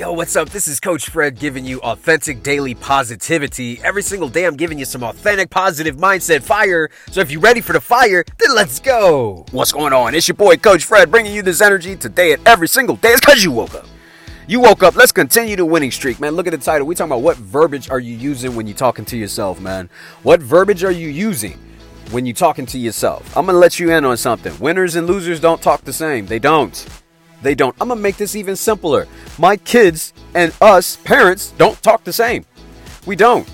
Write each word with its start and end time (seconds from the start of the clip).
Yo, 0.00 0.10
what's 0.12 0.34
up? 0.34 0.48
This 0.48 0.66
is 0.66 0.80
Coach 0.80 1.10
Fred 1.10 1.38
giving 1.38 1.66
you 1.66 1.78
authentic 1.82 2.42
daily 2.42 2.74
positivity. 2.74 3.78
Every 3.84 4.00
single 4.00 4.30
day, 4.30 4.46
I'm 4.46 4.56
giving 4.56 4.78
you 4.78 4.86
some 4.86 5.02
authentic 5.02 5.50
positive 5.50 5.96
mindset 5.96 6.42
fire. 6.42 6.88
So 7.10 7.20
if 7.20 7.30
you're 7.30 7.42
ready 7.42 7.60
for 7.60 7.74
the 7.74 7.82
fire, 7.82 8.24
then 8.38 8.54
let's 8.54 8.80
go. 8.80 9.44
What's 9.50 9.72
going 9.72 9.92
on? 9.92 10.14
It's 10.14 10.26
your 10.26 10.36
boy, 10.36 10.56
Coach 10.56 10.86
Fred, 10.86 11.10
bringing 11.10 11.34
you 11.34 11.42
this 11.42 11.60
energy 11.60 11.96
today 11.96 12.32
and 12.32 12.48
every 12.48 12.66
single 12.66 12.96
day. 12.96 13.10
It's 13.10 13.20
because 13.20 13.44
you 13.44 13.52
woke 13.52 13.74
up. 13.74 13.84
You 14.48 14.60
woke 14.60 14.82
up. 14.82 14.96
Let's 14.96 15.12
continue 15.12 15.54
the 15.54 15.66
winning 15.66 15.90
streak, 15.90 16.18
man. 16.18 16.32
Look 16.32 16.46
at 16.46 16.52
the 16.52 16.56
title. 16.56 16.86
We 16.86 16.94
talking 16.94 17.12
about 17.12 17.20
what 17.20 17.36
verbiage 17.36 17.90
are 17.90 18.00
you 18.00 18.16
using 18.16 18.56
when 18.56 18.66
you're 18.66 18.78
talking 18.78 19.04
to 19.04 19.18
yourself, 19.18 19.60
man? 19.60 19.90
What 20.22 20.40
verbiage 20.40 20.82
are 20.82 20.90
you 20.90 21.10
using 21.10 21.58
when 22.10 22.24
you're 22.24 22.34
talking 22.34 22.64
to 22.64 22.78
yourself? 22.78 23.36
I'm 23.36 23.44
gonna 23.44 23.58
let 23.58 23.78
you 23.78 23.90
in 23.92 24.06
on 24.06 24.16
something. 24.16 24.58
Winners 24.60 24.96
and 24.96 25.06
losers 25.06 25.40
don't 25.40 25.60
talk 25.60 25.82
the 25.82 25.92
same. 25.92 26.24
They 26.24 26.38
don't. 26.38 26.86
They 27.42 27.54
don't. 27.54 27.74
I'm 27.80 27.88
gonna 27.88 28.00
make 28.00 28.16
this 28.16 28.36
even 28.36 28.56
simpler. 28.56 29.06
My 29.38 29.56
kids 29.56 30.12
and 30.34 30.54
us, 30.60 30.96
parents, 30.96 31.52
don't 31.56 31.80
talk 31.82 32.04
the 32.04 32.12
same. 32.12 32.44
We 33.06 33.16
don't. 33.16 33.48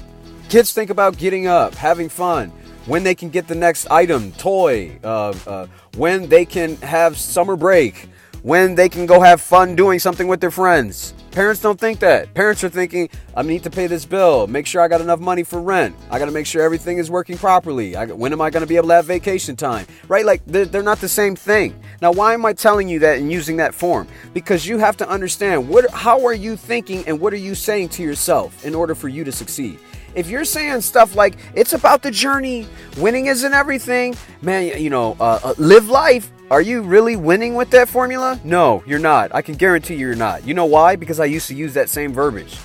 Kids 0.49 0.73
think 0.73 0.91
about 0.91 1.19
getting 1.19 1.47
up, 1.47 1.75
having 1.75 2.09
fun, 2.09 2.53
when 2.87 3.03
they 3.03 3.15
can 3.15 3.31
get 3.31 3.49
the 3.49 3.55
next 3.55 3.87
item, 3.91 4.33
toy, 4.33 4.99
uh, 5.03 5.35
uh, 5.47 5.67
when 5.97 6.29
they 6.29 6.45
can 6.45 6.77
have 6.77 7.19
summer 7.19 7.57
break, 7.57 8.09
when 8.47 8.77
they 8.77 8.89
can 8.89 9.07
go 9.07 9.21
have 9.21 9.41
fun 9.41 9.75
doing 9.75 9.99
something 9.99 10.29
with 10.29 10.41
their 10.41 10.53
friends. 10.53 11.15
Parents 11.33 11.61
don't 11.61 11.81
think 11.81 11.99
that. 11.99 12.33
Parents 12.33 12.63
are 12.63 12.69
thinking, 12.69 13.09
I 13.37 13.43
need 13.43 13.65
to 13.65 13.71
pay 13.71 13.89
this 13.89 14.05
bill, 14.05 14.47
make 14.47 14.69
sure 14.69 14.81
I 14.81 14.87
got 14.87 15.01
enough 15.01 15.19
money 15.19 15.43
for 15.43 15.61
rent. 15.61 15.97
I 16.13 16.21
got 16.21 16.27
to 16.27 16.31
make 16.31 16.47
sure 16.47 16.63
everything 16.63 16.99
is 16.99 17.11
working 17.11 17.37
properly. 17.37 17.97
I, 17.97 18.07
when 18.07 18.33
am 18.33 18.41
I 18.41 18.51
going 18.51 18.61
to 18.61 18.67
be 18.69 18.77
able 18.77 18.87
to 18.87 18.95
have 18.95 19.05
vacation 19.05 19.57
time? 19.57 19.85
Right? 20.07 20.25
Like, 20.25 20.43
they're, 20.47 20.65
they're 20.65 20.85
not 20.85 21.01
the 21.01 21.09
same 21.09 21.35
thing. 21.35 21.75
Now, 22.01 22.13
why 22.13 22.35
am 22.35 22.47
I 22.47 22.53
telling 22.53 22.89
you 22.89 23.01
that 23.01 23.19
and 23.19 23.33
using 23.33 23.57
that 23.57 23.75
form? 23.75 24.07
Because 24.33 24.65
you 24.65 24.79
have 24.79 24.97
to 24.99 25.09
understand 25.09 25.69
what, 25.69 25.91
how 25.91 26.25
are 26.25 26.33
you 26.33 26.57
thinking 26.57 27.03
and 27.09 27.19
what 27.19 27.33
are 27.33 27.39
you 27.39 27.57
saying 27.57 27.89
to 27.91 28.05
yourself 28.05 28.65
in 28.65 28.77
order 28.77 28.95
for 28.95 29.09
you 29.09 29.25
to 29.25 29.33
succeed? 29.33 29.81
If 30.17 30.29
you're 30.29 30.45
saying 30.45 30.81
stuff 30.81 31.15
like 31.15 31.37
it's 31.55 31.75
about 31.75 32.03
the 32.03 32.11
journey, 32.11 32.67
winning 32.97 33.27
isn't 33.27 33.53
everything, 33.53 34.17
man, 34.43 34.81
you 34.83 34.91
know, 34.91 35.17
uh, 35.21 35.39
uh, 35.45 35.55
live 35.59 35.89
life. 35.89 36.33
Are 36.51 36.63
you 36.63 36.81
really 36.83 37.17
winning 37.17 37.55
with 37.55 37.71
that 37.71 37.89
formula? 37.89 38.41
No, 38.43 38.83
you're 38.87 38.99
not. 38.99 39.35
I 39.35 39.43
can 39.43 39.57
guarantee 39.57 39.95
you 39.95 40.07
you're 40.07 40.17
not. 40.17 40.47
You 40.47 40.55
know 40.55 40.65
why? 40.65 40.97
Because 40.97 41.21
I 41.21 41.27
used 41.27 41.49
to 41.49 41.55
use 41.55 41.75
that 41.75 41.91
same 41.91 42.13
verbiage. 42.13 42.57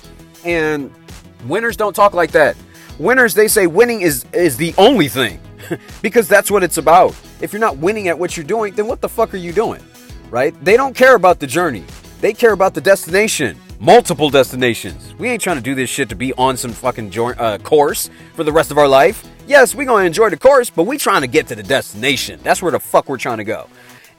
And 0.44 0.92
winners 1.46 1.76
don't 1.76 1.94
talk 1.94 2.14
like 2.14 2.30
that. 2.32 2.56
Winners, 2.98 3.34
they 3.34 3.48
say 3.48 3.66
winning 3.66 4.00
is 4.00 4.24
is 4.32 4.56
the 4.56 4.74
only 4.78 5.08
thing. 5.08 5.40
because 6.02 6.26
that's 6.26 6.50
what 6.50 6.62
it's 6.62 6.78
about. 6.78 7.14
If 7.40 7.52
you're 7.52 7.60
not 7.60 7.76
winning 7.76 8.08
at 8.08 8.18
what 8.18 8.36
you're 8.36 8.46
doing, 8.46 8.74
then 8.74 8.86
what 8.86 9.00
the 9.00 9.08
fuck 9.08 9.34
are 9.34 9.38
you 9.38 9.52
doing? 9.52 9.82
Right? 10.30 10.54
They 10.64 10.76
don't 10.76 10.96
care 10.96 11.14
about 11.14 11.38
the 11.38 11.46
journey. 11.46 11.84
They 12.20 12.32
care 12.32 12.52
about 12.52 12.72
the 12.72 12.80
destination 12.80 13.58
multiple 13.82 14.30
destinations. 14.30 15.12
We 15.16 15.28
ain't 15.28 15.42
trying 15.42 15.56
to 15.56 15.62
do 15.62 15.74
this 15.74 15.90
shit 15.90 16.08
to 16.10 16.14
be 16.14 16.32
on 16.34 16.56
some 16.56 16.72
fucking 16.72 17.10
jo- 17.10 17.30
uh, 17.30 17.58
course 17.58 18.10
for 18.34 18.44
the 18.44 18.52
rest 18.52 18.70
of 18.70 18.78
our 18.78 18.86
life. 18.86 19.28
Yes, 19.48 19.74
we 19.74 19.84
gonna 19.84 20.04
enjoy 20.04 20.30
the 20.30 20.36
course, 20.36 20.70
but 20.70 20.84
we 20.84 20.96
trying 20.96 21.22
to 21.22 21.26
get 21.26 21.48
to 21.48 21.56
the 21.56 21.64
destination. 21.64 22.38
That's 22.44 22.62
where 22.62 22.70
the 22.70 22.78
fuck 22.78 23.08
we're 23.08 23.18
trying 23.18 23.38
to 23.38 23.44
go. 23.44 23.68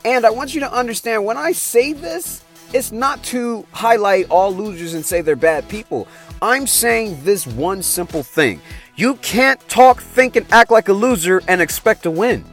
And 0.03 0.25
I 0.25 0.31
want 0.31 0.53
you 0.53 0.59
to 0.59 0.71
understand 0.71 1.23
when 1.23 1.37
I 1.37 1.53
say 1.53 1.93
this, 1.93 2.43
it's 2.73 2.91
not 2.91 3.23
to 3.25 3.65
highlight 3.71 4.29
all 4.29 4.53
losers 4.53 4.95
and 4.95 5.05
say 5.05 5.21
they're 5.21 5.37
bad 5.37 5.69
people. 5.69 6.09
I'm 6.41 6.67
saying 6.67 7.23
this 7.23 7.47
one 7.47 7.81
simple 7.83 8.21
thing. 8.21 8.59
You 8.97 9.15
can't 9.15 9.61
talk, 9.69 10.01
think, 10.01 10.35
and 10.35 10.45
act 10.51 10.71
like 10.71 10.89
a 10.89 10.93
loser 10.93 11.41
and 11.47 11.61
expect 11.61 12.03
to 12.03 12.11
win. 12.11 12.43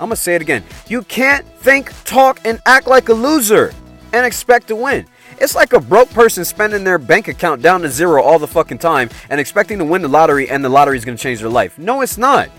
I'm 0.00 0.06
gonna 0.06 0.16
say 0.16 0.34
it 0.34 0.40
again. 0.40 0.64
You 0.88 1.02
can't 1.02 1.46
think, 1.58 1.92
talk, 2.04 2.40
and 2.46 2.62
act 2.64 2.86
like 2.86 3.10
a 3.10 3.14
loser 3.14 3.74
and 4.14 4.24
expect 4.24 4.68
to 4.68 4.76
win. 4.76 5.06
It's 5.38 5.54
like 5.54 5.72
a 5.72 5.80
broke 5.80 6.10
person 6.10 6.44
spending 6.44 6.84
their 6.84 6.98
bank 6.98 7.28
account 7.28 7.62
down 7.62 7.82
to 7.82 7.88
zero 7.88 8.22
all 8.22 8.38
the 8.38 8.46
fucking 8.46 8.78
time 8.78 9.10
and 9.30 9.40
expecting 9.40 9.78
to 9.78 9.84
win 9.84 10.02
the 10.02 10.08
lottery 10.08 10.48
and 10.48 10.64
the 10.64 10.68
lottery 10.68 10.96
is 10.96 11.04
to 11.16 11.22
change 11.22 11.40
their 11.40 11.48
life. 11.48 11.78
No, 11.78 12.00
it's 12.02 12.18
not. 12.18 12.50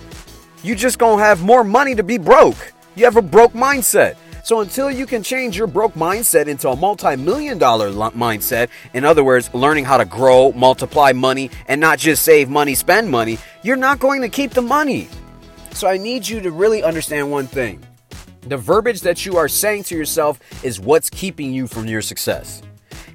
You 0.63 0.75
just 0.75 0.99
to 1.17 1.23
have 1.23 1.43
more 1.43 1.63
money 1.63 1.95
to 1.95 2.03
be 2.03 2.17
broke. 2.17 2.73
You 2.95 3.05
have 3.05 3.17
a 3.17 3.21
broke 3.21 3.53
mindset. 3.53 4.15
So 4.43 4.61
until 4.61 4.91
you 4.91 5.07
can 5.07 5.23
change 5.23 5.57
your 5.57 5.65
broke 5.65 5.93
mindset 5.95 6.47
into 6.47 6.69
a 6.69 6.75
multi-million 6.75 7.57
dollar 7.57 7.91
mindset, 7.91 8.69
in 8.93 9.03
other 9.03 9.23
words, 9.23 9.51
learning 9.53 9.85
how 9.85 9.97
to 9.97 10.05
grow, 10.05 10.51
multiply 10.51 11.13
money, 11.13 11.49
and 11.67 11.81
not 11.81 11.97
just 11.97 12.23
save 12.23 12.47
money, 12.47 12.75
spend 12.75 13.09
money, 13.09 13.39
you're 13.63 13.75
not 13.75 13.99
going 13.99 14.21
to 14.21 14.29
keep 14.29 14.51
the 14.51 14.61
money. 14.61 15.07
So 15.71 15.87
I 15.87 15.97
need 15.97 16.27
you 16.27 16.41
to 16.41 16.51
really 16.51 16.83
understand 16.83 17.31
one 17.31 17.47
thing. 17.47 17.83
The 18.47 18.57
verbiage 18.57 19.01
that 19.01 19.25
you 19.25 19.37
are 19.37 19.47
saying 19.47 19.85
to 19.85 19.97
yourself 19.97 20.39
is 20.63 20.79
what's 20.79 21.09
keeping 21.09 21.51
you 21.51 21.65
from 21.65 21.87
your 21.87 22.03
success. 22.03 22.61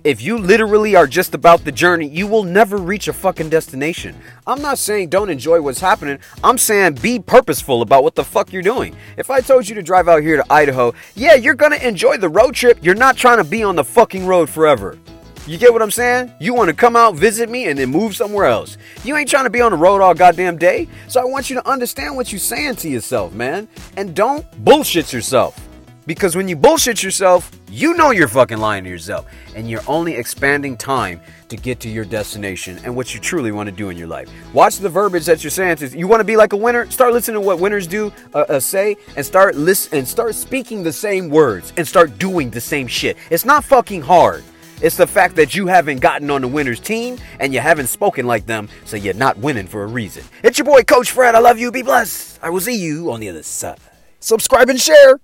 If 0.02 0.20
you 0.20 0.36
literally 0.36 0.96
are 0.96 1.06
just 1.06 1.34
about 1.34 1.62
the 1.62 1.70
journey, 1.70 2.08
you 2.08 2.26
will 2.26 2.42
never 2.42 2.78
reach 2.78 3.06
a 3.06 3.12
fucking 3.12 3.48
destination. 3.48 4.16
I'm 4.44 4.60
not 4.60 4.78
saying 4.78 5.10
don't 5.10 5.30
enjoy 5.30 5.60
what's 5.60 5.78
happening. 5.78 6.18
I'm 6.42 6.58
saying 6.58 6.94
be 6.94 7.20
purposeful 7.20 7.82
about 7.82 8.02
what 8.02 8.16
the 8.16 8.24
fuck 8.24 8.52
you're 8.52 8.60
doing. 8.60 8.96
If 9.16 9.30
I 9.30 9.41
told 9.41 9.68
you 9.68 9.76
to 9.76 9.82
drive 9.82 10.08
out 10.08 10.22
here 10.22 10.36
to 10.36 10.52
Idaho, 10.52 10.94
yeah, 11.14 11.34
you're 11.34 11.54
gonna 11.54 11.76
enjoy 11.76 12.16
the 12.16 12.28
road 12.28 12.56
trip. 12.56 12.78
You're 12.82 12.97
not 12.97 13.16
trying 13.16 13.38
to 13.38 13.44
be 13.44 13.62
on 13.62 13.76
the 13.76 13.84
fucking 13.84 14.26
road 14.26 14.50
forever. 14.50 14.98
You 15.47 15.59
get 15.59 15.73
what 15.73 15.83
I'm 15.83 15.91
saying? 15.91 16.33
You 16.39 16.55
want 16.55 16.69
to 16.69 16.75
come 16.75 16.97
out, 16.97 17.15
visit 17.15 17.49
me, 17.49 17.67
and 17.67 17.78
then 17.78 17.91
move 17.91 18.15
somewhere 18.15 18.45
else. 18.45 18.77
You 19.05 19.17
ain't 19.17 19.28
trying 19.28 19.45
to 19.45 19.51
be 19.51 19.61
on 19.61 19.73
the 19.73 19.78
road 19.78 20.01
all 20.01 20.15
goddamn 20.15 20.59
day. 20.59 20.87
So 21.09 21.21
I 21.21 21.25
want 21.25 21.49
you 21.51 21.56
to 21.56 21.69
understand 21.69 22.15
what 22.15 22.31
you're 22.31 22.39
saying 22.39 22.77
to 22.77 22.89
yourself, 22.89 23.33
man. 23.33 23.67
And 23.97 24.15
don't 24.15 24.47
bullshit 24.65 25.12
yourself. 25.12 25.59
Because 26.06 26.34
when 26.34 26.49
you 26.49 26.56
bullshit 26.56 27.03
yourself, 27.03 27.51
you 27.71 27.95
know 27.95 28.11
you're 28.11 28.28
fucking 28.28 28.59
lying 28.59 28.84
to 28.84 28.91
yourself. 28.91 29.27
And 29.55 29.69
you're 29.69 29.83
only 29.87 30.15
expanding 30.15 30.77
time 30.77 31.21
to 31.49 31.57
get 31.57 31.81
to 31.81 31.89
your 31.89 32.05
destination 32.05 32.78
and 32.84 32.95
what 32.95 33.15
you 33.15 33.21
truly 33.21 33.53
want 33.53 33.69
to 33.69 33.75
do 33.75 33.91
in 33.91 33.97
your 33.97 34.09
life. 34.09 34.28
Watch 34.53 34.78
the 34.78 34.89
verbiage 34.89 35.25
that 35.27 35.43
you're 35.43 35.51
saying. 35.51 35.77
To 35.77 35.89
you 35.89 36.07
want 36.07 36.21
to 36.21 36.25
be 36.25 36.37
like 36.37 36.53
a 36.53 36.57
winner? 36.57 36.91
Start 36.91 37.12
listening 37.12 37.41
to 37.41 37.47
what 37.47 37.61
winners 37.61 37.87
do, 37.87 38.12
uh, 38.34 38.45
uh, 38.49 38.61
say, 38.61 38.97
and 39.17 39.25
start 39.25 39.55
listen 39.55 39.99
and 39.99 40.09
start 40.09 40.34
speaking 40.34 40.83
the 40.83 40.93
same 40.93 41.28
words 41.28 41.72
and 41.77 41.87
start 41.87 42.19
doing 42.19 42.51
the 42.51 42.61
same 42.61 42.87
shit. 42.87 43.17
It's 43.31 43.45
not 43.45 43.65
fucking 43.65 44.03
hard. 44.03 44.45
It's 44.82 44.96
the 44.96 45.06
fact 45.06 45.36
that 45.36 45.54
you 45.54 45.66
haven't 45.66 46.00
gotten 46.00 46.30
on 46.30 46.41
the 46.41 46.48
winner's 46.48 46.80
team 46.80 47.18
and 47.38 47.52
you 47.52 47.60
haven't 47.60 47.88
spoken 47.88 48.26
like 48.26 48.46
them, 48.46 48.68
so 48.86 48.96
you're 48.96 49.12
not 49.12 49.36
winning 49.36 49.66
for 49.66 49.84
a 49.84 49.86
reason. 49.86 50.24
It's 50.42 50.56
your 50.56 50.64
boy, 50.64 50.82
Coach 50.84 51.10
Fred. 51.10 51.34
I 51.34 51.38
love 51.38 51.58
you. 51.58 51.70
Be 51.70 51.82
blessed. 51.82 52.38
I 52.42 52.48
will 52.48 52.60
see 52.60 52.80
you 52.80 53.12
on 53.12 53.20
the 53.20 53.28
other 53.28 53.42
side. 53.42 53.78
Subscribe 54.20 54.70
and 54.70 54.80
share. 54.80 55.20